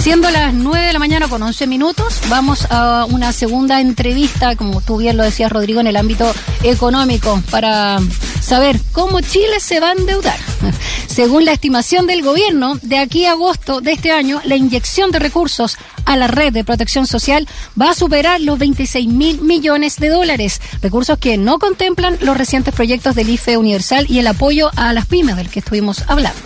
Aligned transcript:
Siendo 0.00 0.30
las 0.30 0.54
9 0.54 0.86
de 0.86 0.92
la 0.92 0.98
mañana 1.00 1.28
con 1.28 1.42
11 1.42 1.66
minutos, 1.66 2.20
vamos 2.28 2.66
a 2.70 3.04
una 3.10 3.32
segunda 3.32 3.80
entrevista, 3.80 4.54
como 4.54 4.80
tú 4.80 4.98
bien 4.98 5.16
lo 5.16 5.24
decías, 5.24 5.50
Rodrigo, 5.50 5.80
en 5.80 5.88
el 5.88 5.96
ámbito 5.96 6.32
económico, 6.62 7.42
para 7.50 7.98
saber 8.40 8.80
cómo 8.92 9.20
Chile 9.20 9.60
se 9.60 9.80
va 9.80 9.90
a 9.90 9.92
endeudar. 9.92 10.38
Según 11.08 11.44
la 11.44 11.52
estimación 11.52 12.06
del 12.06 12.22
gobierno, 12.22 12.78
de 12.82 12.98
aquí 12.98 13.26
a 13.26 13.32
agosto 13.32 13.80
de 13.80 13.92
este 13.92 14.12
año, 14.12 14.40
la 14.44 14.56
inyección 14.56 15.10
de 15.10 15.18
recursos 15.18 15.76
a 16.04 16.16
la 16.16 16.28
red 16.28 16.52
de 16.52 16.64
protección 16.64 17.06
social 17.06 17.48
va 17.80 17.90
a 17.90 17.94
superar 17.94 18.40
los 18.40 18.58
26 18.58 19.08
mil 19.08 19.42
millones 19.42 19.96
de 19.96 20.10
dólares, 20.10 20.60
recursos 20.80 21.18
que 21.18 21.36
no 21.36 21.58
contemplan 21.58 22.18
los 22.20 22.36
recientes 22.36 22.72
proyectos 22.72 23.16
del 23.16 23.30
IFE 23.30 23.56
Universal 23.56 24.06
y 24.08 24.20
el 24.20 24.28
apoyo 24.28 24.70
a 24.76 24.92
las 24.92 25.06
pymes 25.06 25.36
del 25.36 25.50
que 25.50 25.58
estuvimos 25.58 26.04
hablando. 26.06 26.40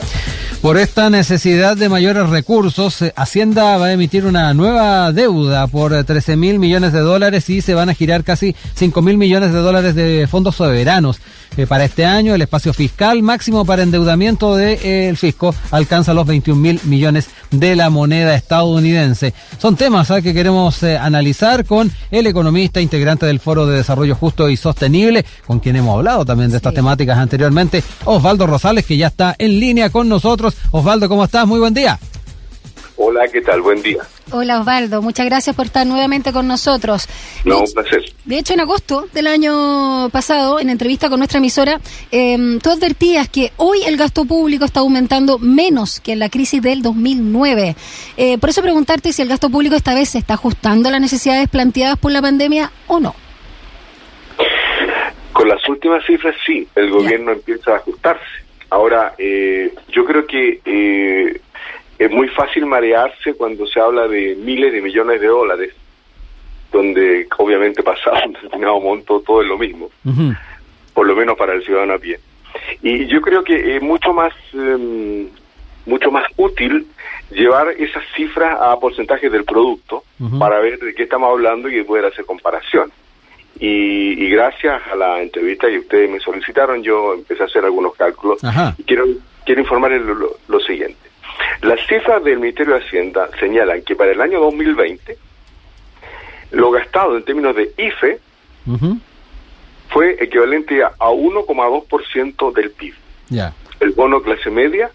Por 0.63 0.79
esta 0.79 1.11
necesidad 1.11 1.77
de 1.77 1.89
mayores 1.89 2.31
recursos, 2.31 3.03
eh, 3.03 3.13
Hacienda 3.17 3.77
va 3.79 3.87
a 3.87 3.93
emitir 3.95 4.27
una 4.27 4.55
nueva 4.55 5.11
deuda 5.11 5.67
por 5.67 6.05
13 6.05 6.37
mil 6.37 6.61
millones 6.61 6.93
de 6.93 7.01
dólares 7.01 7.51
y 7.51 7.61
se 7.63 7.75
van 7.75 7.89
a 7.89 7.95
girar 7.95 8.23
casi 8.23 8.55
5 8.75 9.03
mil 9.03 9.19
millones 9.19 9.53
de 9.53 9.59
dólares 9.59 9.97
de 9.97 10.29
fondos 10.31 10.55
soberanos. 10.55 11.19
Eh, 11.57 11.67
para 11.67 11.85
este 11.85 12.07
año, 12.07 12.33
el 12.37 12.43
espacio 12.43 12.73
fiscal 12.73 13.23
máximo 13.23 13.65
para 13.65 13.83
endeudamiento 13.83 14.55
del 14.55 14.79
eh, 14.85 15.13
fisco 15.17 15.53
alcanza 15.73 16.15
los 16.15 16.29
21 16.29 16.59
mil 16.59 16.81
millones 16.85 17.29
de 17.51 17.75
la 17.75 17.91
moneda 17.91 18.35
estadounidense. 18.37 19.35
Son 19.59 19.75
temas 19.75 20.13
que 20.23 20.33
queremos 20.33 20.85
analizar 20.85 21.65
con 21.65 21.91
el 22.13 22.27
economista 22.29 22.81
integrante 22.81 23.27
del 23.27 23.41
Foro 23.41 23.67
de 23.67 23.79
Desarrollo 23.79 24.15
Justo 24.15 24.49
y 24.49 24.57
Sostenible, 24.57 25.27
con 25.45 25.59
quien 25.59 25.75
hemos 25.75 25.97
hablado 25.97 26.25
también 26.25 26.51
de 26.53 26.59
estas 26.59 26.73
temáticas 26.73 27.19
anteriormente, 27.19 27.83
Osvaldo 28.05 28.47
Rosales, 28.47 28.87
que 28.87 28.97
ya 28.97 29.09
está 29.09 29.35
en 29.37 29.59
línea 29.59 29.91
con 29.91 30.09
nosotros. 30.09 30.52
Osvaldo, 30.71 31.09
¿cómo 31.09 31.25
estás? 31.25 31.47
Muy 31.47 31.61
buen 31.61 31.75
día. 31.75 31.99
Hola, 32.97 33.27
¿qué 33.27 33.41
tal? 33.41 33.61
Buen 33.63 33.83
día. 33.83 33.99
Hola 34.31 34.61
Osvaldo, 34.61 35.03
muchas 35.03 35.27
gracias 35.27 35.57
por 35.57 35.67
estar 35.67 35.87
nuevamente 35.87 36.33
con 36.33 36.47
nosotros. 36.47 37.09
No, 37.45 37.59
un 37.61 37.73
placer. 37.73 38.03
De 38.25 38.39
hecho, 38.39 38.55
en 38.55 38.61
agosto 38.61 39.07
del 39.13 39.27
año 39.27 40.09
pasado, 40.11 40.61
en 40.61 40.71
entrevista 40.71 41.09
con 41.09 41.19
nuestra 41.19 41.39
emisora, 41.39 41.81
eh, 42.11 42.59
tú 42.63 42.71
advertías 42.71 43.29
que 43.29 43.53
hoy 43.57 43.83
el 43.85 43.97
gasto 43.97 44.25
público 44.25 44.65
está 44.65 44.81
aumentando 44.81 45.39
menos 45.39 46.01
que 46.01 46.13
en 46.13 46.21
la 46.21 46.29
crisis 46.29 46.63
del 46.63 46.81
2009. 46.81 47.75
Eh, 48.17 48.39
por 48.39 48.51
eso 48.51 48.63
preguntarte 48.63 49.13
si 49.13 49.21
el 49.21 49.29
gasto 49.29 49.51
público 49.51 49.75
esta 49.75 49.95
vez 49.95 50.11
se 50.11 50.19
está 50.19 50.35
ajustando 50.35 50.89
a 50.89 50.93
las 50.93 51.01
necesidades 51.01 51.49
planteadas 51.49 51.99
por 51.99 52.13
la 52.13 52.23
pandemia 52.23 52.71
o 52.87 53.01
no. 53.01 53.15
Con 55.33 55.49
las 55.49 55.69
últimas 55.69 56.05
cifras, 56.07 56.37
sí, 56.47 56.69
el 56.77 56.91
gobierno 56.91 57.33
empieza 57.33 57.73
a 57.73 57.77
ajustarse 57.77 58.23
Ahora, 58.73 59.15
eh, 59.19 59.71
yo 59.89 60.07
creo 60.07 60.27
que 60.27 60.63
eh, 60.65 61.39
es 61.99 62.11
muy 62.11 62.27
fácil 62.29 62.65
marearse 62.65 63.35
cuando 63.35 63.67
se 63.67 63.79
habla 63.79 64.09
de 64.09 64.35
miles 64.35 64.73
de 64.73 64.81
millones 64.81 65.21
de 65.21 65.27
dólares, 65.27 65.75
donde 66.73 67.27
obviamente 67.37 67.83
pasado 67.83 68.17
un 68.25 68.33
determinado 68.33 68.81
monto 68.81 69.21
todo 69.21 69.43
es 69.43 69.49
lo 69.49 69.59
mismo, 69.59 69.91
por 70.95 71.07
lo 71.07 71.15
menos 71.15 71.37
para 71.37 71.53
el 71.53 71.63
ciudadano 71.63 71.93
a 71.93 71.99
pie. 71.99 72.19
Y 72.81 73.05
yo 73.09 73.21
creo 73.21 73.45
que 73.45 73.77
es 73.77 73.83
mucho 73.83 74.15
más, 74.15 74.33
em, 74.55 75.29
mucho 75.85 76.11
más 76.11 76.25
útil 76.39 76.87
llevar 77.31 77.69
esas 77.79 78.05
cifras 78.17 78.57
a 78.59 78.81
porcentajes 78.81 79.31
del 79.31 79.45
producto 79.45 80.03
para 80.39 80.61
ver 80.61 80.79
de 80.79 80.95
qué 80.95 81.03
estamos 81.03 81.29
hablando 81.29 81.69
y 81.69 81.85
poder 81.85 82.07
hacer 82.07 82.25
comparación. 82.25 82.91
Y, 83.65 84.29
gracias 84.29 84.83
a 84.91 84.97
la 84.97 85.23
entrevista 85.23 85.69
que 85.69 85.79
ustedes 85.79 86.11
me 86.11 86.19
solicitaron, 86.19 86.83
yo 86.83 87.15
empecé 87.15 87.45
a 87.45 87.47
hacer 87.47 87.65
algunos 87.65 87.95
cálculos 87.95 88.41
y 88.77 88.83
quiero, 88.83 89.07
quiero 89.47 89.61
informarles 89.61 90.03
lo, 90.49 90.61
siguiente. 90.61 90.99
Las 91.61 91.79
cifras 91.87 92.25
del 92.25 92.41
Ministerio 92.41 92.75
de 92.75 92.85
Hacienda 92.85 93.29
señalan 93.39 93.83
que 93.83 93.95
para 93.95 94.11
el 94.11 94.21
año 94.21 94.41
2020 94.41 95.17
lo 96.51 96.73
gastado 96.73 97.17
en 97.17 97.25
términos 97.25 97.55
de 97.55 97.73
IFE 97.79 98.19
fue 99.91 100.17
equivalente 100.19 100.83
a, 100.83 100.91
1,2% 100.99 102.53
del 102.53 102.73
PIB. 102.73 102.95
El 103.79 103.91
bono 103.91 104.23
clase 104.23 104.51
media, 104.51 104.91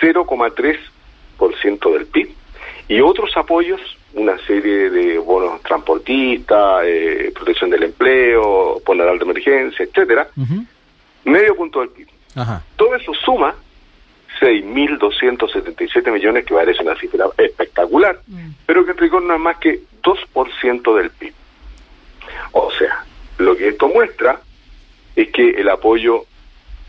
0,3% 0.00 1.92
del 1.92 2.06
PIB. 2.06 2.30
Y 2.86 3.00
otros 3.00 3.36
apoyos, 3.36 3.80
una 4.14 4.38
serie 4.46 4.90
de 4.90 5.18
bonos 5.18 5.62
transportistas, 5.62 6.84
eh, 6.84 7.32
protección 7.34 7.70
del 7.70 7.81
de 9.18 9.24
emergencia, 9.24 9.84
etcétera, 9.84 10.28
medio 11.24 11.56
punto 11.56 11.80
del 11.80 11.90
PIB. 11.90 12.08
Todo 12.76 12.94
eso 12.94 13.12
suma 13.14 13.54
6.277 14.40 16.10
millones, 16.10 16.44
que 16.44 16.54
parece 16.54 16.82
una 16.82 16.96
cifra 16.96 17.26
espectacular, 17.36 18.18
mm. 18.26 18.50
pero 18.66 18.84
que 18.84 18.92
en 18.92 18.98
rigor 18.98 19.22
no 19.22 19.34
es 19.34 19.40
más 19.40 19.58
que 19.58 19.80
2% 20.02 20.96
del 20.96 21.10
PIB. 21.10 21.32
O 22.52 22.70
sea, 22.72 23.04
lo 23.38 23.56
que 23.56 23.68
esto 23.68 23.88
muestra 23.88 24.40
es 25.14 25.28
que 25.30 25.50
el 25.50 25.68
apoyo 25.68 26.24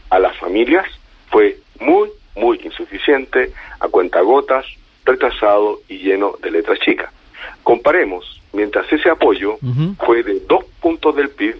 a 0.09 0.19
las 0.19 0.35
familias 0.37 0.85
fue 1.29 1.57
muy, 1.79 2.09
muy 2.35 2.59
insuficiente, 2.63 3.51
a 3.79 3.87
cuentagotas, 3.87 4.65
retrasado 5.05 5.81
y 5.87 5.97
lleno 5.97 6.35
de 6.41 6.51
letras 6.51 6.79
chicas. 6.79 7.11
Comparemos, 7.63 8.41
mientras 8.53 8.91
ese 8.91 9.09
apoyo 9.09 9.57
fue 10.05 10.23
de 10.23 10.39
dos 10.47 10.65
puntos 10.81 11.15
del 11.15 11.29
PIB, 11.29 11.55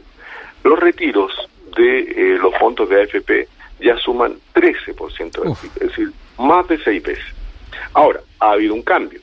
los 0.63 0.79
retiros 0.79 1.31
de 1.75 2.00
eh, 2.00 2.38
los 2.41 2.56
fondos 2.57 2.90
de 2.90 3.01
AFP 3.01 3.47
ya 3.79 3.97
suman 3.97 4.35
13% 4.53 5.44
del 5.44 5.56
PIB, 5.56 5.72
es 5.75 5.88
decir, 5.90 6.12
más 6.38 6.68
de 6.68 6.78
seis 6.84 7.03
veces. 7.03 7.25
Ahora, 7.94 8.22
ha 8.40 8.51
habido 8.51 8.74
un 8.74 8.81
cambio. 8.81 9.19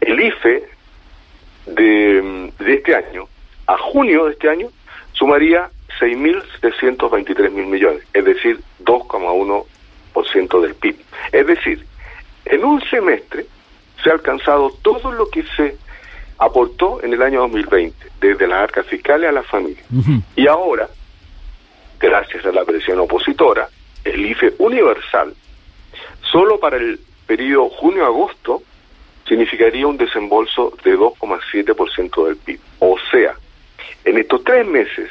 El 0.00 0.20
IFE 0.20 0.68
de, 1.66 2.52
de 2.58 2.74
este 2.74 2.94
año, 2.94 3.26
a 3.66 3.76
junio 3.78 4.26
de 4.26 4.32
este 4.32 4.48
año, 4.48 4.68
sumaría 5.12 5.70
6.723 6.00 7.50
mil 7.50 7.66
millones, 7.66 8.02
es 8.12 8.24
decir, 8.24 8.60
2,1% 8.84 10.60
del 10.60 10.74
PIB. 10.74 10.96
Es 11.32 11.46
decir, 11.46 11.86
en 12.44 12.64
un 12.64 12.80
semestre 12.88 13.46
se 14.02 14.10
ha 14.10 14.14
alcanzado 14.14 14.70
todo 14.82 15.12
lo 15.12 15.28
que 15.28 15.44
se 15.56 15.76
aportó 16.42 17.00
en 17.02 17.12
el 17.12 17.22
año 17.22 17.40
2020, 17.42 17.94
desde 18.20 18.46
las 18.48 18.62
arcas 18.62 18.86
fiscales 18.86 19.28
a 19.28 19.32
las 19.32 19.46
familias. 19.46 19.84
Y 20.34 20.48
ahora, 20.48 20.88
gracias 22.00 22.44
a 22.44 22.50
la 22.50 22.64
presión 22.64 22.98
opositora, 22.98 23.68
el 24.04 24.26
IFE 24.26 24.54
universal, 24.58 25.34
solo 26.32 26.58
para 26.58 26.78
el 26.78 26.98
periodo 27.26 27.68
junio-agosto, 27.68 28.62
significaría 29.28 29.86
un 29.86 29.96
desembolso 29.96 30.72
de 30.82 30.98
2,7% 30.98 32.26
del 32.26 32.36
PIB. 32.36 32.60
O 32.80 32.96
sea, 33.12 33.34
en 34.04 34.18
estos 34.18 34.42
tres 34.42 34.66
meses 34.66 35.10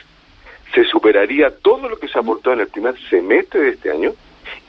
se 0.76 0.84
superaría 0.84 1.50
todo 1.62 1.88
lo 1.88 1.98
que 1.98 2.10
se 2.10 2.20
aportó 2.20 2.52
en 2.52 2.60
el 2.60 2.68
primer 2.68 2.96
semestre 3.10 3.62
de 3.62 3.70
este 3.70 3.90
año 3.90 4.12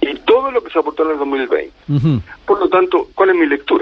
y 0.01 0.15
todo 0.21 0.53
lo 0.53 0.63
que 0.63 0.71
se 0.71 0.79
aportó 0.79 1.03
en 1.05 1.11
el 1.11 1.19
2020. 1.19 1.73
Por 2.47 2.61
lo 2.61 2.69
tanto, 2.69 3.09
¿cuál 3.15 3.31
es 3.31 3.37
mi 3.37 3.47
lectura? 3.47 3.82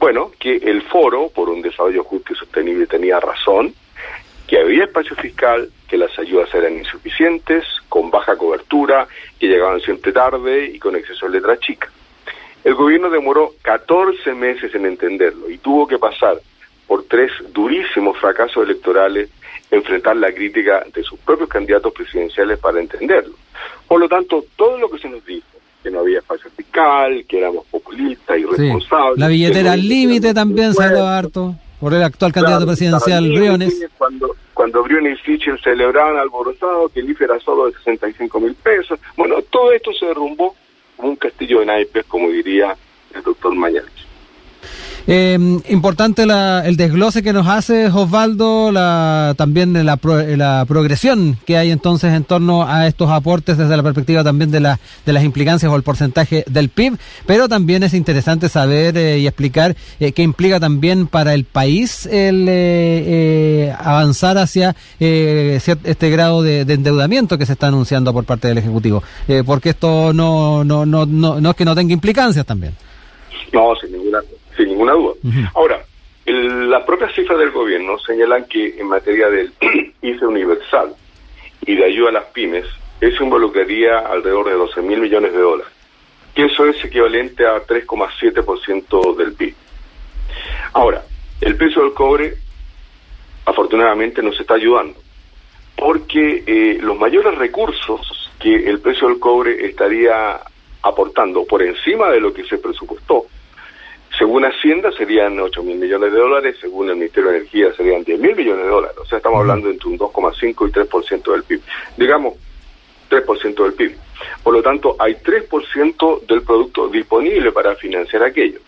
Bueno, 0.00 0.32
que 0.38 0.56
el 0.56 0.80
foro 0.80 1.28
por 1.28 1.50
un 1.50 1.60
desarrollo 1.60 2.02
justo 2.04 2.32
y 2.32 2.36
sostenible 2.36 2.86
tenía 2.86 3.20
razón, 3.20 3.74
que 4.48 4.58
había 4.58 4.84
espacio 4.84 5.14
fiscal, 5.14 5.70
que 5.86 5.98
las 5.98 6.18
ayudas 6.18 6.52
eran 6.54 6.78
insuficientes, 6.78 7.66
con 7.86 8.10
baja 8.10 8.34
cobertura, 8.34 9.06
que 9.38 9.46
llegaban 9.46 9.78
siempre 9.80 10.10
tarde 10.10 10.64
y 10.72 10.78
con 10.78 10.96
exceso 10.96 11.26
de 11.26 11.32
letra 11.32 11.58
chica. 11.58 11.90
El 12.64 12.74
gobierno 12.76 13.10
demoró 13.10 13.52
14 13.60 14.32
meses 14.32 14.74
en 14.74 14.86
entenderlo 14.86 15.50
y 15.50 15.58
tuvo 15.58 15.86
que 15.86 15.98
pasar 15.98 16.40
por 16.86 17.04
tres 17.04 17.30
durísimos 17.52 18.18
fracasos 18.18 18.64
electorales, 18.64 19.28
enfrentar 19.70 20.16
la 20.16 20.32
crítica 20.32 20.82
de 20.94 21.02
sus 21.02 21.18
propios 21.20 21.50
candidatos 21.50 21.92
presidenciales 21.92 22.58
para 22.58 22.80
entenderlo. 22.80 23.34
Por 23.86 24.00
lo 24.00 24.08
tanto, 24.08 24.46
todo 24.56 24.78
lo 24.78 24.90
que 24.90 24.98
se 24.98 25.10
nos 25.10 25.22
dijo, 25.26 25.46
que 25.82 25.90
no 25.90 26.00
había 26.00 26.20
espacio 26.20 26.50
fiscal, 26.56 27.26
que 27.28 27.38
éramos 27.38 27.66
La 29.16 29.28
billetera 29.28 29.72
al 29.72 29.86
límite 29.86 30.34
también 30.34 30.74
se 30.74 30.82
harto 30.82 31.54
por 31.80 31.94
el 31.94 32.02
actual 32.02 32.32
candidato 32.32 32.66
presidencial 32.66 33.28
Briones. 33.30 33.86
Cuando, 33.96 34.36
cuando 34.52 34.82
Briones 34.82 35.18
y 35.20 35.22
Fischer 35.22 35.60
celebraban 35.62 36.18
alborotado 36.18 36.88
que 36.90 37.00
el 37.00 37.10
IFE 37.10 37.24
era 37.24 37.40
solo 37.40 37.66
de 37.66 37.72
65 37.72 38.40
mil 38.40 38.54
pesos. 38.54 38.98
Bueno, 39.16 39.36
todo 39.50 39.72
esto 39.72 39.92
se 39.92 40.06
derrumbó 40.06 40.54
como 40.96 41.10
un 41.10 41.16
castillo 41.16 41.60
de 41.60 41.66
naipes, 41.66 42.04
como 42.06 42.28
diría 42.28 42.76
el 43.14 43.22
doctor 43.22 43.54
Mañalich. 43.54 43.99
Eh, 45.12 45.36
importante 45.68 46.24
la, 46.24 46.62
el 46.64 46.76
desglose 46.76 47.24
que 47.24 47.32
nos 47.32 47.48
hace 47.48 47.88
Osvaldo, 47.88 48.70
la, 48.70 49.34
también 49.36 49.72
la, 49.72 49.98
la 50.36 50.64
progresión 50.68 51.36
que 51.44 51.56
hay 51.56 51.72
entonces 51.72 52.14
en 52.14 52.22
torno 52.22 52.62
a 52.62 52.86
estos 52.86 53.10
aportes 53.10 53.58
desde 53.58 53.76
la 53.76 53.82
perspectiva 53.82 54.22
también 54.22 54.52
de, 54.52 54.60
la, 54.60 54.78
de 55.04 55.12
las 55.12 55.24
implicancias 55.24 55.72
o 55.72 55.74
el 55.74 55.82
porcentaje 55.82 56.44
del 56.46 56.68
PIB, 56.68 56.96
pero 57.26 57.48
también 57.48 57.82
es 57.82 57.92
interesante 57.92 58.48
saber 58.48 58.96
eh, 58.96 59.18
y 59.18 59.26
explicar 59.26 59.74
eh, 59.98 60.12
qué 60.12 60.22
implica 60.22 60.60
también 60.60 61.08
para 61.08 61.34
el 61.34 61.42
país 61.42 62.06
el 62.06 62.46
eh, 62.48 63.74
avanzar 63.80 64.38
hacia 64.38 64.76
este 65.00 66.10
grado 66.10 66.42
de, 66.44 66.64
de, 66.64 66.74
endeudamiento 66.74 67.36
que 67.36 67.46
se 67.46 67.54
está 67.54 67.66
anunciando 67.66 68.12
por 68.12 68.26
parte 68.26 68.46
del 68.46 68.58
Ejecutivo, 68.58 69.02
porque 69.44 69.70
esto 69.70 70.12
no, 70.12 70.62
no, 70.62 70.86
no, 70.86 71.04
no, 71.04 71.40
no 71.40 71.50
es 71.50 71.56
que 71.56 71.64
no 71.64 71.74
tenga 71.74 71.92
implicancias 71.92 72.46
también. 72.46 72.74
No, 73.52 73.74
sin 73.80 73.90
ninguna, 73.90 74.20
sin 74.60 74.68
ninguna 74.68 74.92
duda. 74.92 75.14
Ahora, 75.54 75.82
las 76.26 76.82
propias 76.84 77.14
cifras 77.14 77.38
del 77.38 77.50
gobierno 77.50 77.98
señalan 77.98 78.44
que 78.44 78.78
en 78.78 78.86
materia 78.86 79.28
del 79.28 79.52
IFE 80.02 80.26
universal 80.26 80.94
y 81.66 81.74
de 81.76 81.84
ayuda 81.84 82.10
a 82.10 82.12
las 82.12 82.24
pymes, 82.26 82.66
eso 83.00 83.24
involucraría 83.24 83.98
alrededor 84.00 84.46
de 84.46 84.54
12 84.54 84.82
mil 84.82 85.00
millones 85.00 85.32
de 85.32 85.38
dólares, 85.38 85.72
que 86.34 86.44
eso 86.44 86.66
es 86.66 86.84
equivalente 86.84 87.46
a 87.46 87.64
3,7% 87.66 89.16
del 89.16 89.32
PIB. 89.32 89.54
Ahora, 90.74 91.02
el 91.40 91.56
precio 91.56 91.82
del 91.82 91.94
cobre 91.94 92.34
afortunadamente 93.46 94.22
nos 94.22 94.38
está 94.38 94.54
ayudando, 94.54 95.00
porque 95.76 96.44
eh, 96.46 96.78
los 96.80 96.98
mayores 96.98 97.36
recursos 97.36 98.30
que 98.38 98.68
el 98.68 98.80
precio 98.80 99.08
del 99.08 99.18
cobre 99.18 99.66
estaría 99.66 100.40
aportando 100.82 101.44
por 101.44 101.62
encima 101.62 102.10
de 102.10 102.20
lo 102.20 102.32
que 102.32 102.44
se 102.44 102.58
presupuestó, 102.58 103.26
según 104.20 104.44
Hacienda 104.44 104.92
serían 104.92 105.40
8 105.40 105.62
mil 105.62 105.78
millones 105.78 106.12
de 106.12 106.18
dólares, 106.18 106.56
según 106.60 106.90
el 106.90 106.96
Ministerio 106.96 107.30
de 107.30 107.38
Energía 107.38 107.72
serían 107.74 108.04
10 108.04 108.20
mil 108.20 108.36
millones 108.36 108.64
de 108.64 108.70
dólares, 108.70 108.98
o 108.98 109.06
sea, 109.06 109.16
estamos 109.16 109.40
hablando 109.40 109.70
entre 109.70 109.88
un 109.88 109.98
2,5 109.98 110.68
y 110.68 110.72
3% 110.72 111.32
del 111.32 111.42
PIB. 111.42 111.60
Digamos, 111.96 112.34
3% 113.08 113.62
del 113.62 113.72
PIB. 113.72 113.96
Por 114.42 114.52
lo 114.52 114.62
tanto, 114.62 114.94
hay 114.98 115.14
3% 115.14 116.26
del 116.26 116.42
producto 116.42 116.88
disponible 116.88 117.50
para 117.50 117.74
financiar 117.76 118.22
aquello. 118.22 118.60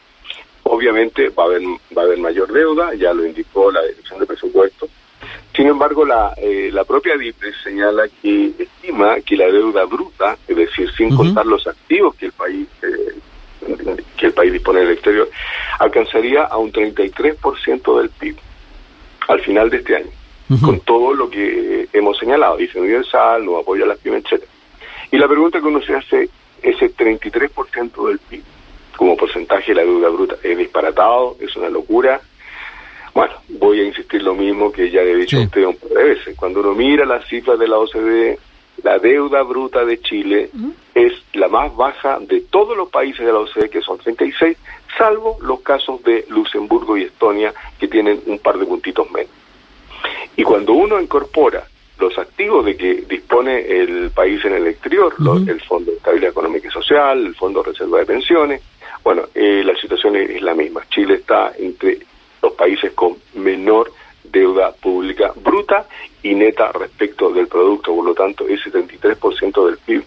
Obviamente 0.63 1.29
va 1.29 1.43
a 1.43 1.47
haber, 1.49 1.61
va 1.95 2.01
a 2.01 2.05
haber 2.07 2.19
mayor 2.19 2.51
deuda, 2.51 2.95
ya 2.95 3.13
lo 3.13 3.27
indicó 3.27 3.71
la 3.71 3.83
Dirección 3.83 4.21
de 4.21 4.27
Presupuesto. 4.27 4.89
Sin 5.55 5.67
embargo, 5.67 6.07
la, 6.07 6.33
eh, 6.39 6.71
la 6.73 6.85
propia 6.85 7.19
DIPRE 7.19 7.53
señala 7.63 8.09
que 8.23 8.55
estima 8.59 9.21
que 9.21 9.37
la 9.37 9.49
deuda 9.49 9.85
bruta, 9.85 10.39
es 10.49 10.57
decir, 10.57 10.91
sin 10.97 11.15
contar 11.15 11.45
los 11.45 11.67
activos 11.67 12.15
que 12.15 12.25
el 12.27 12.33
país 12.33 12.67
eh, 12.83 13.19
que 14.17 14.26
el 14.26 14.32
país 14.32 14.53
dispone 14.53 14.81
del 14.81 14.93
exterior, 14.93 15.31
alcanzaría 15.79 16.44
a 16.44 16.56
un 16.59 16.73
33% 16.73 17.99
del 17.99 18.11
PIB 18.11 18.37
al 19.29 19.41
final 19.41 19.70
de 19.70 19.76
este 19.79 19.97
año, 19.97 20.11
con 20.61 20.81
todo 20.81 21.14
lo 21.14 21.31
que 21.31 21.88
hemos 21.93 22.19
señalado, 22.19 22.56
dice 22.56 22.79
universal, 22.79 23.44
no 23.44 23.59
apoyo 23.59 23.85
a 23.85 23.88
las 23.88 23.99
pymes, 23.99 24.25
etcétera. 24.25 24.50
Y 25.11 25.19
la 25.19 25.29
pregunta 25.29 25.61
que 25.61 25.67
uno 25.67 25.81
se 25.82 25.94
hace, 25.94 26.29
ese 26.62 26.94
33% 26.94 28.09
del 28.09 28.19
PIB, 28.19 28.43
como 28.97 29.17
porcentaje 29.17 29.73
de 29.73 29.76
la 29.76 29.82
deuda 29.82 30.08
bruta. 30.11 30.37
Es 30.43 30.56
disparatado, 30.56 31.37
es 31.41 31.55
una 31.56 31.69
locura. 31.69 32.20
Bueno, 33.15 33.35
voy 33.49 33.81
a 33.81 33.85
insistir 33.85 34.23
lo 34.23 34.35
mismo 34.35 34.70
que 34.70 34.91
ya 34.91 35.00
he 35.00 35.17
dicho 35.17 35.38
a 35.38 35.43
usted 35.43 35.65
un 35.65 35.76
par 35.76 35.91
de 35.91 36.05
veces. 36.05 36.37
Cuando 36.37 36.61
uno 36.61 36.75
mira 36.75 37.05
las 37.05 37.26
cifras 37.26 37.58
de 37.58 37.69
la 37.69 37.79
OCDE, 37.79 38.38
la 38.83 38.99
deuda 38.99 39.43
bruta 39.43 39.85
de 39.85 40.01
Chile 40.01 40.51
es 40.95 41.13
la 41.35 41.49
más 41.49 41.75
baja 41.75 42.19
de 42.21 42.41
todos 42.43 42.77
los 42.77 42.89
países 42.89 43.25
de 43.25 43.33
la 43.33 43.39
OCDE, 43.39 43.71
que 43.71 43.81
son 43.81 43.99
36, 43.99 44.57
salvo 44.97 45.39
los 45.43 45.61
casos 45.61 46.03
de 46.03 46.25
Luxemburgo 46.29 46.97
y 46.97 47.05
Estonia, 47.05 47.55
que 47.79 47.89
tienen 47.89 48.21
un 48.27 48.39
par 48.39 48.59
de 48.59 48.67
puntitos 48.67 49.11
menos. 49.11 49.31
Y 50.37 50.43
cuando 50.43 50.73
uno 50.73 51.01
incorpora 51.01 51.67
los 51.99 52.19
activos 52.19 52.65
de 52.65 52.77
que 52.77 52.95
dispone 53.09 53.61
el 53.61 54.11
país 54.11 54.45
en 54.45 54.55
el 54.55 54.67
exterior, 54.67 55.15
el 55.47 55.61
Fondo 55.61 55.93
de 55.93 55.99
Estabilidad 55.99 56.31
Económica 56.31 56.69
y 56.69 56.71
Social, 56.71 57.27
el 57.27 57.35
Fondo 57.35 57.63
de 57.63 57.71
Reserva 57.71 57.99
de 57.99 58.07
Pensiones, 58.07 58.63
bueno, 59.05 59.23
eh, 59.35 59.63
la 59.65 59.75
situación 59.77 60.17
es, 60.17 60.43
la 60.43 60.55
misma. 60.55 60.83
Chile 60.89 61.15
está 61.15 61.53
entre 61.59 61.99
los 62.41 62.53
países 62.53 62.93
con 62.93 63.17
menor 63.35 63.93
deuda 64.32 64.73
pública 64.73 65.32
bruta 65.37 65.87
y 66.23 66.34
neta 66.34 66.73
respecto 66.73 67.31
del 67.31 67.46
producto, 67.46 67.94
por 67.94 68.05
lo 68.05 68.14
tanto, 68.14 68.49
ese 68.49 68.73
73% 68.73 69.67
del 69.67 69.79
PIB 69.79 70.02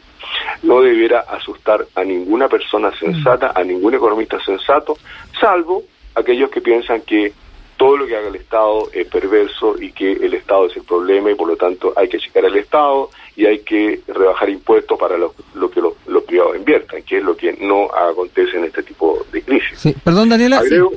no 0.63 0.81
debiera 0.81 1.19
asustar 1.19 1.85
a 1.95 2.03
ninguna 2.03 2.47
persona 2.47 2.91
sensata, 2.97 3.51
a 3.55 3.63
ningún 3.63 3.93
economista 3.93 4.43
sensato, 4.43 4.97
salvo 5.39 5.83
aquellos 6.15 6.49
que 6.49 6.61
piensan 6.61 7.01
que 7.01 7.31
todo 7.77 7.97
lo 7.97 8.07
que 8.07 8.15
haga 8.15 8.29
el 8.29 8.35
Estado 8.35 8.89
es 8.93 9.05
perverso 9.07 9.75
y 9.79 9.91
que 9.91 10.13
el 10.13 10.33
Estado 10.33 10.67
es 10.67 10.77
el 10.77 10.83
problema 10.83 11.29
y 11.29 11.35
por 11.35 11.47
lo 11.47 11.57
tanto 11.57 11.93
hay 11.95 12.07
que 12.07 12.19
checar 12.19 12.45
al 12.45 12.55
Estado 12.55 13.09
y 13.35 13.45
hay 13.45 13.59
que 13.59 13.99
rebajar 14.07 14.49
impuestos 14.49 14.97
para 14.97 15.17
lo, 15.17 15.33
que 15.69 15.81
los, 15.81 16.23
privados 16.23 16.55
inviertan, 16.55 17.03
que 17.03 17.17
es 17.17 17.23
lo 17.23 17.35
que 17.35 17.53
no 17.53 17.89
acontece 17.93 18.57
en 18.57 18.65
este 18.65 18.81
tipo 18.81 19.25
de 19.31 19.41
crisis. 19.41 19.77
Sí. 19.77 19.93
Perdón, 20.03 20.29
Daniela. 20.29 20.59
Agrego, 20.59 20.91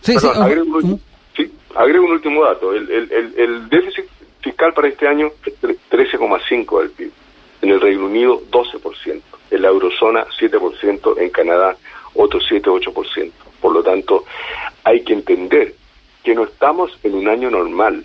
sí. 0.00 0.16
agrego, 0.34 0.98
un, 1.76 2.10
último 2.10 2.44
dato. 2.44 2.72
El, 2.72 2.90
el, 2.90 3.34
el, 3.36 3.68
déficit 3.68 4.04
fiscal 4.40 4.72
para 4.72 4.88
este 4.88 5.08
año 5.08 5.30
es 5.44 5.54
13,5 5.62 6.80
del 6.80 6.90
PIB. 6.90 7.10
En 7.62 7.70
el 7.70 7.80
Reino 7.80 8.06
Unido, 8.06 8.42
12%. 8.50 9.20
En 9.50 9.62
la 9.62 9.68
eurozona, 9.68 10.26
7%. 10.38 11.18
En 11.18 11.30
Canadá, 11.30 11.76
otro 12.14 12.40
7-8%. 12.40 13.30
Por 13.60 13.72
lo 13.72 13.82
tanto, 13.82 14.24
hay 14.84 15.02
que 15.02 15.14
entender 15.14 15.74
que 16.22 16.34
no 16.34 16.44
estamos 16.44 16.90
en 17.02 17.14
un 17.14 17.28
año 17.28 17.50
normal. 17.50 18.04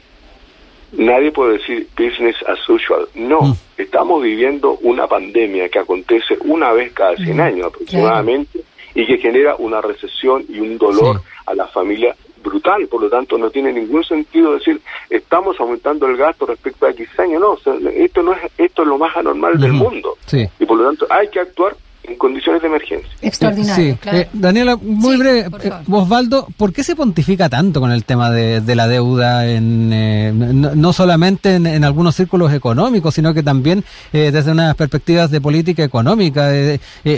Nadie 0.92 1.32
puede 1.32 1.58
decir 1.60 1.88
business 1.98 2.36
as 2.48 2.68
usual. 2.68 3.08
No, 3.14 3.42
mm. 3.42 3.54
estamos 3.78 4.22
viviendo 4.24 4.78
una 4.82 5.08
pandemia 5.08 5.70
que 5.70 5.80
acontece 5.80 6.38
una 6.42 6.72
vez 6.74 6.94
cada 6.94 7.16
100 7.16 7.36
mm. 7.36 7.40
años 7.40 7.68
aproximadamente 7.68 8.64
y 8.96 9.06
que 9.06 9.18
genera 9.18 9.56
una 9.56 9.82
recesión 9.82 10.46
y 10.50 10.60
un 10.60 10.78
dolor 10.78 11.22
a 11.46 11.54
la 11.54 11.68
familia 11.68 12.16
brutal. 12.44 12.88
Por 12.88 13.02
lo 13.02 13.10
tanto, 13.10 13.38
no 13.38 13.50
tiene 13.50 13.72
ningún 13.74 14.04
sentido 14.04 14.54
decir 14.54 14.82
estamos 15.10 15.60
aumentando 15.60 16.08
el 16.08 16.18
gasto 16.18 16.46
respecto 16.46 16.86
a 16.86 16.92
X 16.92 17.08
años. 17.20 17.42
No, 17.42 17.74
esto 17.90 18.24
no 18.24 18.34
es 18.34 18.40
esto 18.58 18.82
es 18.82 18.88
lo 18.88 18.98
más 18.98 19.16
anormal 19.16 19.60
del 19.60 19.74
mundo. 19.74 20.18
Y 20.32 20.66
por 20.66 20.78
lo 20.78 20.86
tanto, 20.86 21.08
hay 21.10 21.28
que 21.30 21.40
actuar 21.40 21.76
en 22.04 22.16
condiciones 22.16 22.62
de 22.62 22.68
emergencia. 22.68 23.10
Extraordinario. 23.22 23.98
Sí. 24.02 24.10
Eh, 24.12 24.28
Daniela, 24.34 24.76
muy 24.78 25.18
breve, 25.18 25.48
eh, 25.64 25.72
Osvaldo, 25.90 26.48
¿por 26.58 26.74
qué 26.74 26.84
se 26.84 26.96
pontifica 26.96 27.50
tanto 27.50 27.80
con 27.80 27.92
el 27.92 28.06
tema 28.06 28.32
de, 28.32 28.76
la 28.76 28.88
deuda, 28.88 29.50
en, 29.50 29.92
eh, 29.94 30.32
no, 30.34 30.94
solamente 30.94 31.56
en, 31.56 31.84
algunos 31.84 32.16
círculos 32.16 32.54
económicos, 32.54 33.14
sino 33.14 33.34
que 33.34 33.44
también 33.44 33.84
desde 34.12 34.52
unas 34.52 34.76
perspectivas 34.76 35.32
de 35.32 35.42
política 35.42 35.84
económica, 35.84 36.50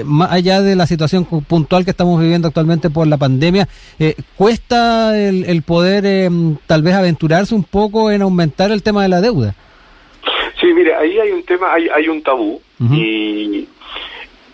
más 0.05 0.31
allá 0.31 0.61
de 0.61 0.75
la 0.75 0.87
situación 0.87 1.25
puntual 1.25 1.85
que 1.85 1.91
estamos 1.91 2.19
viviendo 2.19 2.47
actualmente 2.47 2.89
por 2.89 3.07
la 3.07 3.17
pandemia, 3.17 3.67
cuesta 4.35 5.17
el, 5.17 5.61
poder 5.63 6.31
tal 6.67 6.81
vez 6.81 6.95
aventurarse 6.95 7.53
un 7.53 7.63
poco 7.63 8.11
en 8.11 8.21
aumentar 8.21 8.71
el 8.71 8.81
tema 8.83 9.03
de 9.03 9.09
la 9.09 9.21
deuda? 9.21 9.55
Sí, 10.59 10.67
mire, 10.73 10.93
ahí 10.95 11.19
hay 11.19 11.31
un 11.31 11.43
tema, 11.43 11.73
hay, 11.73 11.87
hay 11.89 12.07
un 12.07 12.21
tabú 12.21 12.61
y 12.91 13.67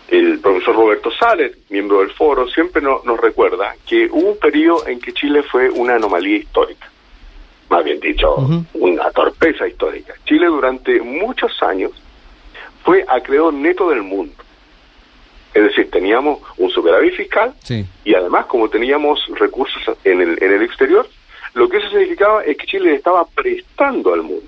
el 0.08 0.40
profesor 0.40 0.76
Roberto 0.76 1.12
Sales, 1.12 1.58
miembro 1.70 2.00
del 2.00 2.12
foro, 2.12 2.48
siempre 2.48 2.82
nos 2.82 3.20
recuerda 3.20 3.76
que 3.86 4.08
hubo 4.12 4.32
un 4.32 4.40
periodo 4.40 4.88
en 4.88 5.00
que 5.00 5.14
Chile 5.14 5.44
fue 5.44 5.70
una 5.70 5.96
anomalía 5.96 6.38
histórica, 6.38 6.90
más 7.70 7.84
bien 7.84 8.00
dicho, 8.00 8.36
una 8.74 9.12
torpeza 9.12 9.68
histórica. 9.68 10.14
Chile 10.26 10.48
durante 10.48 11.02
muchos 11.02 11.52
años 11.62 11.92
fue 12.84 13.04
acreedor 13.08 13.54
neto 13.54 13.90
del 13.90 14.04
mundo. 14.04 14.34
Es 15.54 15.64
decir, 15.64 15.90
teníamos 15.92 16.40
un 16.58 16.70
superávit 16.70 17.16
fiscal 17.16 17.54
y 18.06 18.14
además 18.14 18.46
como 18.46 18.70
teníamos 18.70 19.20
recursos 19.40 19.98
en 20.04 20.22
el, 20.22 20.42
en 20.42 20.54
el 20.54 20.62
exterior, 20.62 21.08
lo 21.54 21.68
que 21.68 21.78
eso 21.78 21.90
significaba 21.90 22.44
es 22.44 22.56
que 22.58 22.68
Chile 22.68 22.94
estaba 22.94 23.26
prestando 23.26 24.14
al 24.14 24.22
mundo. 24.22 24.46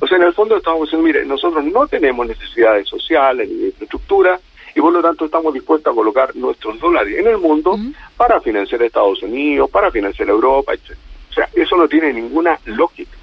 O 0.00 0.06
sea, 0.06 0.16
en 0.18 0.24
el 0.24 0.32
fondo 0.32 0.56
estábamos 0.56 0.86
diciendo, 0.86 1.06
mire, 1.06 1.24
nosotros 1.24 1.64
no 1.64 1.86
tenemos 1.86 2.26
necesidades 2.26 2.88
sociales 2.88 3.48
ni 3.48 3.56
de 3.56 3.66
infraestructura, 3.66 4.38
y 4.74 4.80
por 4.80 4.92
lo 4.92 5.00
tanto 5.00 5.24
estamos 5.24 5.54
dispuestos 5.54 5.90
a 5.90 5.94
colocar 5.94 6.36
nuestros 6.36 6.78
dólares 6.78 7.18
en 7.18 7.26
el 7.26 7.38
mundo 7.38 7.78
para 8.16 8.40
financiar 8.40 8.82
a 8.82 8.86
Estados 8.86 9.22
Unidos, 9.22 9.70
para 9.70 9.90
financiar 9.90 10.28
a 10.28 10.32
Europa, 10.32 10.74
etc. 10.74 10.96
O 11.30 11.32
sea, 11.32 11.48
eso 11.54 11.76
no 11.76 11.88
tiene 11.88 12.12
ninguna 12.12 12.58
lógica. 12.66 13.16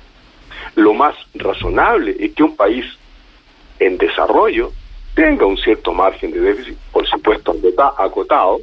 Lo 0.76 0.94
más 0.94 1.16
razonable 1.36 2.16
es 2.20 2.34
que 2.34 2.44
un 2.44 2.56
país 2.56 2.86
en 3.80 3.98
desarrollo 3.98 4.72
tenga 5.14 5.46
un 5.46 5.58
cierto 5.58 5.94
margen 5.94 6.32
de 6.32 6.40
déficit, 6.40 6.78
por 6.92 7.08
supuesto 7.08 7.56
acotado, 7.98 8.60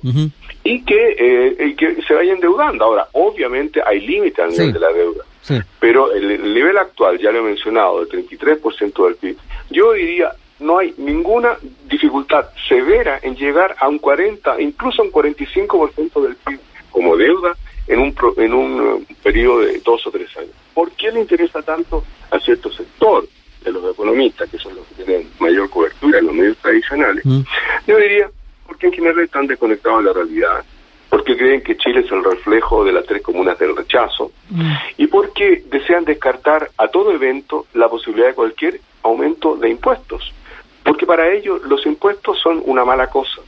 y, 0.64 0.82
que, 0.82 1.14
eh, 1.18 1.76
que 1.76 2.02
se 2.02 2.14
vaya 2.14 2.32
endeudando. 2.32 2.84
Ahora, 2.84 3.08
obviamente 3.12 3.80
hay 3.84 4.00
límites 4.00 4.38
al 4.38 4.50
nivel 4.50 4.72
de 4.72 4.80
la 4.80 4.92
deuda, 4.92 5.24
pero 5.78 6.12
el, 6.12 6.30
el, 6.30 6.54
nivel 6.54 6.78
actual, 6.78 7.18
ya 7.18 7.30
lo 7.30 7.40
he 7.40 7.42
mencionado, 7.42 8.04
del 8.04 8.26
33% 8.28 9.04
del 9.04 9.16
PIB, 9.16 9.36
yo 9.70 9.92
diría 9.92 10.32
no 10.60 10.78
hay 10.78 10.94
ninguna 10.98 11.56
dificultad 11.86 12.50
severa 12.68 13.18
en 13.22 13.34
llegar 13.34 13.74
a 13.78 13.88
un 13.88 13.98
40, 13.98 14.60
incluso 14.60 15.02
un 15.02 15.10
45% 15.10 16.22
del 16.22 16.36
PIB 16.36 16.60
como 16.90 17.16
deuda 17.16 17.56
en 17.86 18.00
un, 18.00 18.14
en 18.36 18.54
un 18.54 19.06
eh, 19.08 19.14
periodo 19.22 19.60
de 19.60 19.80
dos 19.80 20.06
o 20.06 20.10
tres 20.10 20.28
años. 20.36 20.52
¿Por 20.74 20.92
qué 20.92 21.10
le 21.10 21.20
interesa 21.20 21.62
tanto 21.62 22.04
a 22.30 22.38
cierto 22.38 22.70
sector 22.70 23.26
de 23.64 23.72
los 23.72 23.92
economistas, 23.92 24.48
que 24.48 24.58
son 24.58 24.74
los 24.76 24.86
que 24.86 25.02
tienen 25.02 25.28
mayor 25.38 25.68
cobertura 25.70 26.18
en 26.18 26.26
los 26.26 26.34
medios 26.34 26.56
tradicionales? 26.58 27.24
Mm. 27.24 27.40
Yo 27.86 27.96
diría, 27.96 28.30
porque 28.66 28.86
en 28.86 28.92
general 28.92 29.20
están 29.20 29.46
desconectados 29.46 30.00
de 30.00 30.04
la 30.04 30.12
realidad, 30.12 30.64
porque 31.08 31.36
creen 31.36 31.62
que 31.62 31.76
Chile 31.76 32.00
es 32.00 32.12
el 32.12 32.22
reflejo 32.22 32.84
de 32.84 32.92
las 32.92 33.04
tres 33.06 33.22
comunas 33.22 33.58
del 33.58 33.76
rechazo, 33.76 34.29
mm. 34.50 34.72
y 34.98 35.06
porque 35.06 35.64
desean 35.70 36.04
descartar 36.04 36.70
a 36.76 36.88
todo 36.88 37.12
evento 37.12 37.66
la 37.74 37.88
posibilidad 37.88 38.28
de 38.28 38.34
cualquier 38.34 38.80
aumento 39.02 39.56
de 39.56 39.70
impuestos 39.70 40.32
porque 40.84 41.06
para 41.06 41.32
ellos 41.32 41.62
los 41.62 41.84
impuestos 41.86 42.38
son 42.40 42.62
una 42.64 42.84
mala 42.84 43.08
cosa. 43.08 43.40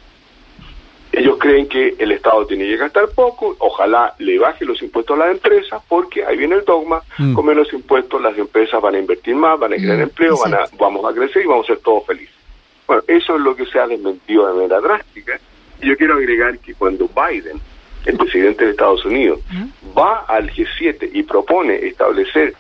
Ellos 1.11 1.37
creen 1.39 1.69
que 1.69 1.95
el 1.99 2.13
Estado 2.13 2.47
tiene 2.47 2.65
que 2.65 2.77
gastar 2.79 3.09
poco, 3.11 3.55
ojalá 3.59 4.15
le 4.19 4.39
baje 4.39 4.65
los 4.65 4.81
impuestos 4.81 5.15
a 5.17 5.27
las 5.27 5.33
empresas, 5.33 5.83
porque 5.87 6.25
ahí 6.25 6.39
viene 6.39 6.55
el 6.55 6.65
dogma, 6.65 7.03
mm. 7.19 7.35
con 7.35 7.45
menos 7.45 7.71
impuestos 7.73 8.23
las 8.23 8.37
empresas 8.39 8.81
van 8.81 8.95
a 8.95 8.99
invertir 8.99 9.35
más, 9.35 9.59
van 9.59 9.75
a 9.75 9.77
crear 9.77 9.99
mm, 9.99 10.03
empleo, 10.03 10.39
van 10.39 10.55
a, 10.55 10.65
vamos 10.79 11.05
a 11.05 11.15
crecer 11.15 11.43
y 11.45 11.49
vamos 11.49 11.67
a 11.67 11.75
ser 11.75 11.83
todos 11.83 12.07
felices. 12.07 12.35
Bueno, 12.87 13.03
eso 13.07 13.37
es 13.37 13.43
lo 13.43 13.55
que 13.55 13.67
se 13.67 13.79
ha 13.79 13.87
desmentido 13.87 14.47
de 14.47 14.55
manera 14.55 14.81
drástica. 14.81 15.39
Y 15.83 15.89
yo 15.89 15.97
quiero 15.97 16.15
agregar 16.15 16.59
que 16.59 16.75
cuando 16.75 17.09
Biden, 17.09 17.61
el 18.05 18.17
presidente 18.17 18.65
de 18.65 18.71
Estados 18.73 19.05
Unidos, 19.05 19.41
va 19.97 20.25
al 20.29 20.51
G7 20.51 21.11
y 21.13 21.23
propone 21.23 21.77
establecer 21.87 22.55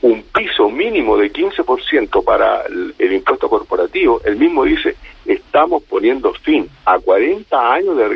un 0.00 0.22
piso 0.22 0.68
mínimo 0.70 1.16
de 1.16 1.32
15% 1.32 2.24
para 2.24 2.62
el, 2.66 3.12
impuesto 3.12 3.48
corporativo, 3.48 4.20
él 4.24 4.36
mismo 4.36 4.64
dice, 4.64 4.96
estamos 5.26 5.82
poniendo 5.82 6.32
fin 6.34 6.68
a 6.84 6.98
40 6.98 7.72
años 7.72 7.96
de, 7.96 8.08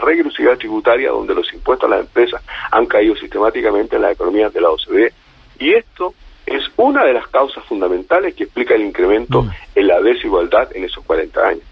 regresividad 0.00 0.58
tributaria 0.58 1.10
donde 1.10 1.34
los 1.34 1.52
impuestos 1.52 1.88
a 1.88 1.96
las 1.96 2.00
empresas 2.06 2.42
han 2.70 2.86
caído 2.86 3.14
sistemáticamente 3.16 3.96
en 3.96 4.02
las 4.02 4.12
economías 4.12 4.52
de 4.52 4.60
la 4.60 4.70
OCDE. 4.70 5.12
Y 5.58 5.72
esto 5.74 6.14
es 6.44 6.64
una 6.76 7.04
de 7.04 7.12
las 7.12 7.28
causas 7.28 7.64
fundamentales 7.64 8.34
que 8.34 8.44
explica 8.44 8.74
el 8.74 8.82
incremento 8.82 9.42
mm. 9.42 9.50
en 9.76 9.86
la 9.86 10.00
desigualdad 10.00 10.68
en 10.74 10.84
esos 10.84 11.04
40 11.04 11.48
años. 11.48 11.62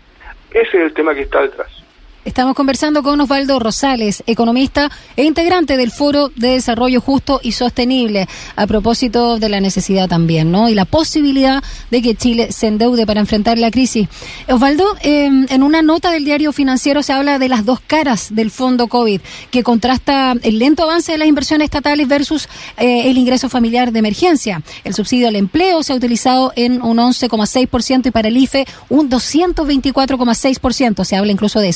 Ese 0.51 0.69
es 0.79 0.85
el 0.85 0.95
tema 0.95 1.15
que 1.15 1.23
está 1.23 1.43
detrás. 1.43 1.84
Estamos 2.25 2.55
conversando 2.55 3.03
con 3.03 3.21
Osvaldo 3.21 3.59
Rosales, 3.59 4.23
economista 4.27 4.91
e 5.15 5.25
integrante 5.25 5.77
del 5.77 5.91
Foro 5.91 6.31
de 6.35 6.53
Desarrollo 6.53 7.03
Justo 7.03 7.39
y 7.43 7.53
Sostenible, 7.53 8.27
a 8.57 8.67
propósito 8.67 9.39
de 9.39 9.51
la 9.51 9.61
necesidad 9.61 10.09
también, 10.09 10.51
¿no? 10.51 10.71
Y 10.71 10.75
la 10.75 10.87
posibilidad 10.87 11.63
de 11.91 12.01
que 12.01 12.15
Chile 12.15 12.51
se 12.51 12.69
endeude 12.69 13.05
para 13.05 13.21
enfrentar 13.21 13.59
la 13.59 13.71
crisis. 13.71 14.09
Osvaldo, 14.49 14.87
em, 15.03 15.47
en 15.51 15.63
una 15.63 15.83
nota 15.83 16.11
del 16.13 16.25
diario 16.25 16.55
financiero 16.55 17.03
se 17.03 17.13
habla 17.13 17.39
de 17.39 17.51
las 17.51 17.67
dos 17.67 17.81
caras 17.81 18.35
del 18.35 18.51
fondo 18.51 18.89
COVID, 18.89 19.21
que 19.51 19.63
contrasta 19.63 20.35
el 20.43 20.59
lento 20.59 20.85
avance 20.85 21.13
de 21.13 21.19
las 21.19 21.29
inversiones 21.29 21.67
estatales 21.67 22.09
versus 22.09 22.49
eh, 22.79 23.11
el 23.11 23.19
ingreso 23.19 23.51
familiar 23.51 23.93
de 23.93 23.99
emergencia. 23.99 24.63
El 24.83 24.95
subsidio 24.95 25.29
al 25.29 25.37
empleo 25.37 25.83
se 25.83 25.93
ha 25.93 25.97
utilizado 25.97 26.55
en 26.57 26.81
un 26.81 26.97
11,6% 26.97 28.07
y 28.07 28.11
para 28.11 28.29
el 28.29 28.37
IFE 28.39 28.65
un 28.89 29.11
224,6%. 29.11 31.05
Se 31.05 31.17
habla 31.17 31.31
incluso 31.31 31.61
de 31.61 31.75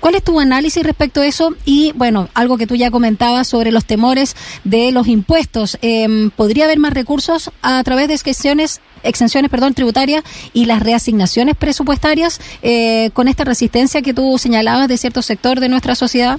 ¿Cuál 0.00 0.14
es 0.14 0.22
tu 0.22 0.38
análisis 0.40 0.84
respecto 0.84 1.20
a 1.20 1.26
eso? 1.26 1.54
Y 1.64 1.92
bueno, 1.94 2.28
algo 2.34 2.56
que 2.56 2.66
tú 2.66 2.76
ya 2.76 2.90
comentabas 2.90 3.48
sobre 3.48 3.72
los 3.72 3.84
temores 3.84 4.36
de 4.64 4.92
los 4.92 5.08
impuestos. 5.08 5.78
Em, 5.82 6.30
¿Podría 6.30 6.64
haber 6.64 6.78
más 6.78 6.94
recursos 6.94 7.50
a 7.62 7.82
través 7.82 8.08
de 8.08 8.14
exenciones, 8.14 8.80
exenciones 9.02 9.50
perdón, 9.50 9.74
tributarias 9.74 10.24
y 10.52 10.66
las 10.66 10.82
reasignaciones 10.82 11.56
presupuestarias 11.56 12.40
eh, 12.62 13.10
con 13.12 13.28
esta 13.28 13.44
resistencia 13.44 14.02
que 14.02 14.14
tú 14.14 14.38
señalabas 14.38 14.88
de 14.88 14.96
cierto 14.96 15.22
sector 15.22 15.60
de 15.60 15.68
nuestra 15.68 15.94
sociedad? 15.94 16.38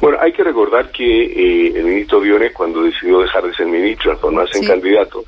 Bueno, 0.00 0.16
hay 0.20 0.32
que 0.32 0.42
recordar 0.42 0.90
que 0.90 1.04
eh, 1.04 1.72
el 1.76 1.84
ministro 1.84 2.20
Biones, 2.20 2.52
cuando 2.52 2.82
decidió 2.82 3.20
dejar 3.20 3.44
de 3.44 3.54
ser 3.54 3.66
ministro, 3.66 4.18
no 4.30 4.42
en 4.52 4.66
candidato, 4.66 5.24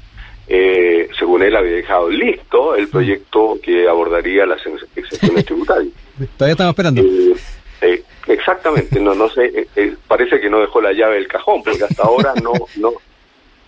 eh, 0.49 1.09
según 1.19 1.43
él 1.43 1.55
había 1.55 1.77
dejado 1.77 2.11
listo 2.11 2.75
el 2.75 2.89
proyecto 2.89 3.59
que 3.63 3.89
abordaría 3.89 4.45
las 4.47 4.61
exenciones 4.97 5.45
tributarias. 5.47 5.93
Todavía 6.37 6.53
estamos 6.53 6.71
esperando. 6.73 7.03
Eh, 7.03 7.35
eh, 7.83 8.03
exactamente, 8.29 9.01
no 9.01 9.15
no 9.15 9.29
sé, 9.29 9.67
eh, 9.77 9.95
parece 10.07 10.41
que 10.41 10.51
no 10.51 10.61
dejó 10.61 10.81
la 10.81 10.93
llave 10.93 11.17
del 11.17 11.29
cajón, 11.29 11.63
porque 11.63 11.85
hasta 11.85 12.03
ahora 12.03 12.35
no 12.43 12.53
no 12.77 12.93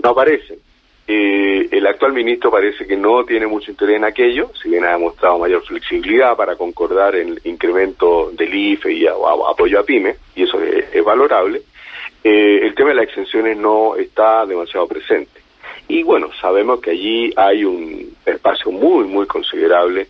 no 0.03 0.09
aparece. 0.11 0.59
el 1.07 1.87
actual 1.87 2.13
ministro 2.13 2.51
parece 2.51 2.87
que 2.87 2.97
no 2.97 3.25
tiene 3.25 3.47
mucho 3.47 3.71
interés 3.71 3.97
en 3.97 4.05
aquello, 4.05 4.51
si 4.61 4.69
bien 4.69 4.85
ha 4.85 4.93
demostrado 4.93 5.39
mayor 5.39 5.63
flexibilidad 5.65 6.37
para 6.37 6.57
concordar 6.57 7.15
el 7.15 7.41
incremento 7.45 8.31
del 8.33 8.55
IFE 8.55 8.93
y 8.93 9.07
apoyo 9.07 9.81
a 9.81 9.85
PYME, 9.85 10.17
y 10.35 10.43
eso 10.43 10.61
es, 10.63 11.05
valorable. 11.05 11.63
el 12.23 12.75
tema 12.75 12.91
de 12.91 12.95
las 12.97 13.05
exenciones 13.05 13.57
no 13.57 13.97
está 13.97 14.47
demasiado 14.47 14.87
presente. 14.87 15.44
Y 15.89 16.03
bueno, 16.03 16.31
sabemos 16.41 16.81
que 16.81 16.91
allí 16.91 17.33
hay 17.37 17.65
un 17.65 18.15
espacio 18.25 18.73
muy, 18.73 19.05
muy 19.05 19.27
considerable 19.27 20.09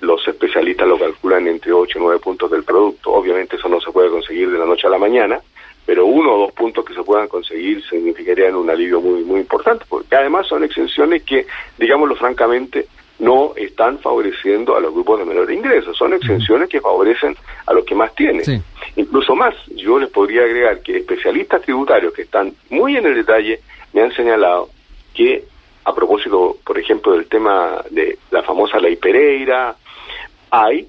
los 0.00 0.26
especialistas 0.28 0.86
lo 0.86 0.98
calculan 0.98 1.46
entre 1.48 1.72
8 1.72 1.98
y 1.98 2.02
9 2.02 2.20
puntos 2.20 2.50
del 2.50 2.64
producto. 2.64 3.12
Obviamente 3.12 3.56
eso 3.56 3.68
no 3.68 3.80
se 3.80 3.90
puede 3.90 4.10
conseguir 4.10 4.50
de 4.50 4.58
la 4.58 4.66
noche 4.66 4.86
a 4.86 4.90
la 4.90 4.98
mañana, 4.98 5.40
pero 5.84 6.04
uno 6.04 6.34
o 6.34 6.38
dos 6.40 6.52
puntos 6.52 6.84
que 6.84 6.94
se 6.94 7.02
puedan 7.02 7.28
conseguir 7.28 7.82
significarían 7.88 8.56
un 8.56 8.68
alivio 8.68 9.00
muy 9.00 9.24
muy 9.24 9.40
importante, 9.40 9.84
porque 9.88 10.16
además 10.16 10.46
son 10.46 10.64
exenciones 10.64 11.22
que, 11.22 11.46
digámoslo 11.78 12.14
francamente, 12.16 12.86
no 13.18 13.54
están 13.56 13.98
favoreciendo 13.98 14.76
a 14.76 14.80
los 14.80 14.92
grupos 14.92 15.20
de 15.20 15.24
menor 15.24 15.50
ingreso, 15.50 15.94
son 15.94 16.12
exenciones 16.12 16.68
que 16.68 16.82
favorecen 16.82 17.34
a 17.64 17.72
los 17.72 17.84
que 17.86 17.94
más 17.94 18.14
tienen. 18.14 18.62
Incluso 18.96 19.34
más, 19.34 19.54
yo 19.74 19.98
les 19.98 20.10
podría 20.10 20.42
agregar 20.42 20.80
que 20.82 20.98
especialistas 20.98 21.62
tributarios 21.62 22.12
que 22.12 22.22
están 22.22 22.52
muy 22.68 22.96
en 22.96 23.06
el 23.06 23.14
detalle 23.14 23.60
me 23.94 24.02
han 24.02 24.12
señalado 24.12 24.68
que 25.16 25.44
a 25.84 25.94
propósito, 25.94 26.58
por 26.64 26.78
ejemplo, 26.78 27.12
del 27.12 27.26
tema 27.26 27.82
de 27.90 28.18
la 28.30 28.42
famosa 28.42 28.78
ley 28.78 28.96
Pereira, 28.96 29.74
hay 30.50 30.86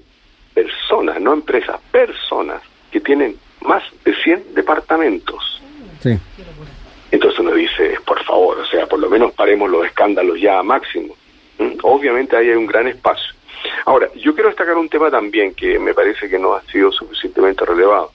personas, 0.52 1.20
no 1.20 1.32
empresas, 1.32 1.80
personas 1.90 2.62
que 2.90 3.00
tienen 3.00 3.36
más 3.62 3.82
de 4.04 4.14
100 4.14 4.54
departamentos. 4.54 5.62
Sí. 6.00 6.18
Entonces 7.10 7.40
uno 7.40 7.54
dice, 7.54 7.96
por 8.04 8.22
favor, 8.24 8.58
o 8.58 8.66
sea, 8.66 8.86
por 8.86 8.98
lo 8.98 9.08
menos 9.08 9.32
paremos 9.32 9.70
los 9.70 9.86
escándalos 9.86 10.40
ya 10.40 10.58
a 10.58 10.62
máximo. 10.62 11.14
¿Mm? 11.58 11.78
Obviamente 11.82 12.36
ahí 12.36 12.50
hay 12.50 12.56
un 12.56 12.66
gran 12.66 12.86
espacio. 12.88 13.34
Ahora, 13.86 14.08
yo 14.14 14.34
quiero 14.34 14.50
destacar 14.50 14.76
un 14.76 14.88
tema 14.88 15.10
también 15.10 15.54
que 15.54 15.78
me 15.78 15.94
parece 15.94 16.28
que 16.28 16.38
no 16.38 16.54
ha 16.54 16.62
sido 16.62 16.92
suficientemente 16.92 17.64
relevado. 17.64 18.12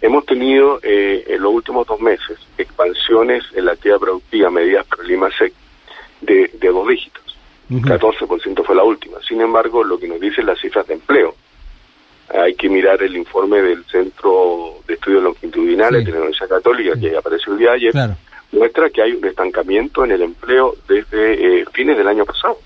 Hemos 0.00 0.26
tenido 0.26 0.80
eh, 0.82 1.24
en 1.28 1.42
los 1.42 1.52
últimos 1.52 1.86
dos 1.86 2.00
meses 2.00 2.38
expansiones 2.56 3.44
en 3.54 3.66
la 3.66 3.72
actividad 3.72 3.98
productiva 3.98 4.50
medidas 4.50 4.86
por 4.86 5.04
el 5.04 5.10
IMASEC 5.10 5.52
de, 6.20 6.50
de 6.54 6.68
dos 6.68 6.88
dígitos. 6.88 7.20
14% 7.70 8.64
fue 8.64 8.74
la 8.74 8.82
última. 8.82 9.18
Sin 9.26 9.40
embargo, 9.40 9.84
lo 9.84 9.98
que 9.98 10.08
nos 10.08 10.20
dicen 10.20 10.46
las 10.46 10.58
cifras 10.58 10.86
de 10.88 10.94
empleo, 10.94 11.36
hay 12.28 12.54
que 12.54 12.68
mirar 12.68 13.02
el 13.02 13.16
informe 13.16 13.60
del 13.60 13.84
Centro 13.84 14.76
de 14.86 14.94
Estudios 14.94 15.22
Longitudinales 15.22 16.04
de 16.04 16.10
la 16.10 16.18
Universidad 16.18 16.48
Católica, 16.48 16.98
que 16.98 17.16
apareció 17.16 17.52
el 17.52 17.58
día 17.58 17.70
de 17.70 17.76
ayer, 17.76 18.16
muestra 18.52 18.90
que 18.90 19.02
hay 19.02 19.12
un 19.12 19.24
estancamiento 19.24 20.04
en 20.04 20.12
el 20.12 20.22
empleo 20.22 20.76
desde 20.88 21.60
eh, 21.60 21.64
fines 21.72 21.96
del 21.96 22.08
año 22.08 22.24
pasado. 22.24 22.58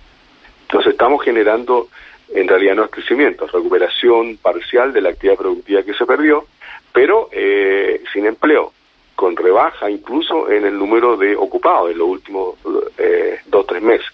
Entonces 0.62 0.92
estamos 0.92 1.22
generando, 1.22 1.88
en 2.34 2.48
realidad 2.48 2.74
no 2.74 2.84
es 2.84 2.90
crecimiento, 2.90 3.46
es 3.46 3.52
recuperación 3.52 4.38
parcial 4.38 4.92
de 4.92 5.02
la 5.02 5.10
actividad 5.10 5.36
productiva 5.36 5.82
que 5.82 5.94
se 5.94 6.06
perdió, 6.06 6.46
pero 6.94 7.28
eh, 7.30 8.02
sin 8.14 8.24
empleo, 8.24 8.72
con 9.14 9.36
rebaja 9.36 9.90
incluso 9.90 10.50
en 10.50 10.64
el 10.64 10.78
número 10.78 11.18
de 11.18 11.36
ocupados 11.36 11.90
en 11.90 11.98
los 11.98 12.08
últimos 12.08 12.54
eh, 12.96 13.40
dos 13.46 13.64
o 13.64 13.66
tres 13.66 13.82
meses 13.82 14.10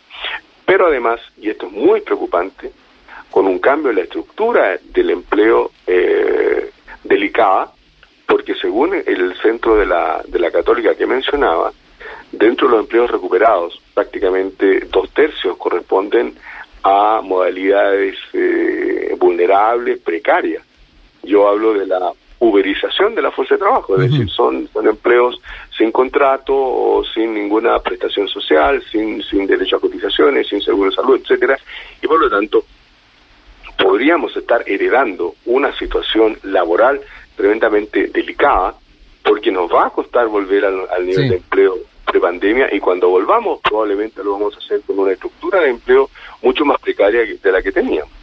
pero 0.70 0.86
además, 0.86 1.20
y 1.36 1.50
esto 1.50 1.66
es 1.66 1.72
muy 1.72 2.00
preocupante, 2.00 2.70
con 3.28 3.48
un 3.48 3.58
cambio 3.58 3.90
en 3.90 3.96
la 3.96 4.02
estructura 4.04 4.78
del 4.80 5.10
empleo 5.10 5.72
eh, 5.84 6.70
delicada, 7.02 7.72
porque 8.24 8.54
según 8.54 8.94
el 8.94 9.34
centro 9.42 9.74
de 9.74 9.84
la, 9.84 10.22
de 10.28 10.38
la 10.38 10.52
católica 10.52 10.94
que 10.94 11.08
mencionaba, 11.08 11.72
dentro 12.30 12.68
de 12.68 12.74
los 12.74 12.84
empleos 12.84 13.10
recuperados, 13.10 13.82
prácticamente 13.92 14.86
dos 14.88 15.10
tercios 15.10 15.56
corresponden 15.56 16.36
a 16.84 17.20
modalidades 17.20 18.14
eh, 18.32 19.16
vulnerables, 19.18 19.98
precarias. 19.98 20.62
Yo 21.24 21.48
hablo 21.48 21.74
de 21.74 21.86
la 21.86 22.12
uberización 22.40 23.14
de 23.14 23.22
la 23.22 23.30
fuerza 23.30 23.54
de 23.54 23.60
trabajo, 23.60 23.96
es 23.96 24.10
decir, 24.10 24.28
son, 24.30 24.66
son 24.72 24.88
empleos 24.88 25.40
sin 25.76 25.92
contrato 25.92 26.54
o 26.54 27.04
sin 27.04 27.34
ninguna 27.34 27.78
prestación 27.80 28.28
social, 28.28 28.82
sin, 28.90 29.22
sin 29.22 29.46
derecho 29.46 29.76
a 29.76 29.80
cotizaciones, 29.80 30.48
sin 30.48 30.60
seguro 30.62 30.90
de 30.90 30.96
salud, 30.96 31.20
etcétera, 31.20 31.58
y 32.02 32.06
por 32.06 32.18
lo 32.18 32.30
tanto 32.30 32.64
podríamos 33.76 34.34
estar 34.36 34.62
heredando 34.66 35.34
una 35.44 35.76
situación 35.76 36.38
laboral 36.44 37.00
tremendamente 37.36 38.08
delicada, 38.08 38.74
porque 39.22 39.50
nos 39.50 39.70
va 39.70 39.86
a 39.86 39.90
costar 39.90 40.26
volver 40.28 40.64
al, 40.64 41.06
nivel 41.06 41.28
de 41.28 41.36
empleo 41.36 41.76
pre-pandemia 42.06 42.74
y 42.74 42.80
cuando 42.80 43.08
volvamos 43.10 43.60
probablemente 43.60 44.24
lo 44.24 44.32
vamos 44.32 44.54
a 44.54 44.58
hacer 44.58 44.80
con 44.86 44.98
una 44.98 45.12
estructura 45.12 45.60
de 45.60 45.70
empleo 45.70 46.08
mucho 46.42 46.64
más 46.64 46.80
precaria 46.80 47.20
de 47.40 47.52
la 47.52 47.62
que 47.62 47.70
teníamos. 47.70 48.19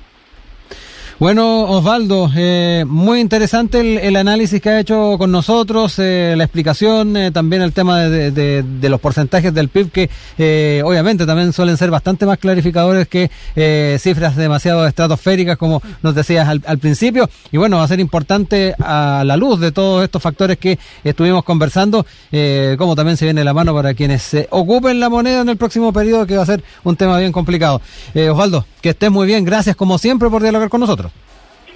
Bueno, 1.20 1.64
Osvaldo, 1.64 2.30
eh, 2.36 2.86
muy 2.88 3.20
interesante 3.20 4.08
el, 4.08 4.16
análisis 4.16 4.62
que 4.62 4.70
ha 4.70 4.80
hecho 4.80 5.16
con 5.18 5.32
nosotros, 5.32 5.98
eh, 5.98 6.36
la 6.38 6.44
explicación, 6.44 7.18
eh, 7.18 7.32
también 7.32 7.64
el 7.64 7.74
tema 7.74 8.02
de, 8.02 8.64
los 8.84 9.02
porcentajes 9.02 9.52
del 9.52 9.70
PIB, 9.70 9.90
que 9.90 10.84
obviamente 10.86 11.26
también 11.26 11.54
suelen 11.54 11.76
ser 11.76 11.90
bastante 11.90 12.28
más 12.28 12.38
clarificadores 12.38 13.08
que 13.08 13.32
cifras 14.00 14.36
demasiado 14.36 14.86
estratosféricas, 14.86 15.58
como 15.58 15.82
nos 16.04 16.14
decías 16.14 16.48
al, 16.48 16.62
al, 16.68 16.78
principio. 16.78 17.28
Y 17.52 17.58
bueno, 17.58 17.78
va 17.78 17.84
a 17.84 17.88
ser 17.88 18.00
importante 18.00 18.76
a 18.80 19.24
la 19.26 19.38
luz 19.38 19.60
de 19.60 19.72
todos 19.72 20.04
estos 20.04 20.22
factores 20.22 20.60
que 20.60 20.78
estuvimos 21.04 21.44
conversando, 21.44 22.06
como 22.78 22.96
también 22.96 23.18
se 23.18 23.26
viene 23.26 23.44
la 23.44 23.56
mano 23.56 23.74
para 23.74 23.96
quienes 23.96 24.38
ocupen 24.52 25.00
la 25.00 25.10
moneda 25.10 25.42
en 25.42 25.50
el 25.50 25.58
próximo 25.58 25.92
periodo, 25.92 26.28
que 26.28 26.38
va 26.38 26.44
a 26.44 26.46
ser 26.46 26.64
un 26.84 26.96
tema 26.96 27.18
bien 27.18 27.32
complicado. 27.32 27.82
Osvaldo, 28.14 28.66
que 28.82 28.90
estés 28.90 29.10
muy 29.10 29.26
bien, 29.26 29.44
gracias 29.46 29.76
como 29.76 29.98
siempre 29.98 30.30
por 30.30 30.44
dialogar 30.44 30.70
con 30.70 30.80
nosotros. 30.82 31.07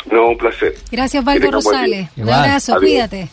No, 0.10 0.30
un 0.30 0.38
placer. 0.38 0.76
Gracias, 0.92 1.24
Valdo 1.24 1.52
Rosales. 1.52 2.10
Un 2.18 2.30
abrazo, 2.30 2.78
cuídate. 2.80 3.30